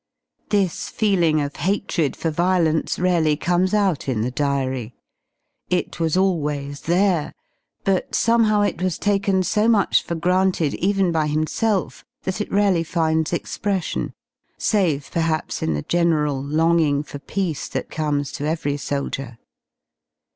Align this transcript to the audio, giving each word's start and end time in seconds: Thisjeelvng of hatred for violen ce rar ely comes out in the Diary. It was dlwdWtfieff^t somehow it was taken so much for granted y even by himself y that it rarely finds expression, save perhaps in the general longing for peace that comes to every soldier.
Thisjeelvng 0.49 1.45
of 1.45 1.57
hatred 1.57 2.15
for 2.15 2.31
violen 2.31 2.89
ce 2.89 2.97
rar 2.97 3.21
ely 3.21 3.35
comes 3.35 3.71
out 3.71 4.09
in 4.09 4.21
the 4.21 4.31
Diary. 4.31 4.95
It 5.69 5.99
was 5.99 6.15
dlwdWtfieff^t 6.15 7.33
somehow 8.11 8.61
it 8.63 8.81
was 8.81 8.97
taken 8.97 9.43
so 9.43 9.67
much 9.67 10.01
for 10.01 10.15
granted 10.15 10.73
y 10.73 10.79
even 10.81 11.11
by 11.11 11.27
himself 11.27 12.03
y 12.07 12.21
that 12.23 12.41
it 12.41 12.51
rarely 12.51 12.83
finds 12.83 13.31
expression, 13.31 14.15
save 14.57 15.11
perhaps 15.11 15.61
in 15.61 15.75
the 15.75 15.83
general 15.83 16.41
longing 16.43 17.03
for 17.03 17.19
peace 17.19 17.67
that 17.67 17.91
comes 17.91 18.31
to 18.31 18.45
every 18.45 18.77
soldier. 18.77 19.37